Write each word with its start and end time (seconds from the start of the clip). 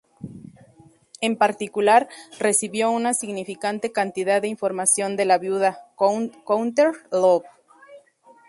En 1.21 1.35
particular, 1.37 2.09
recibió 2.39 2.89
una 2.89 3.13
significante 3.13 3.91
cantidad 3.91 4.41
de 4.41 4.47
información 4.47 5.15
de 5.15 5.25
la 5.25 5.37
viuda, 5.37 5.89
Courtney 5.95 6.31
Love. 7.11 7.45